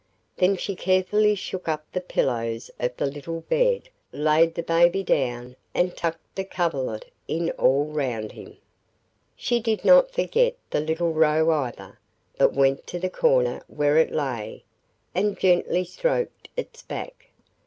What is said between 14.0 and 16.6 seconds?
lay, and gently stroked